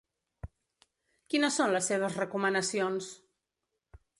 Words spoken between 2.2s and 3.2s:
recomanacions?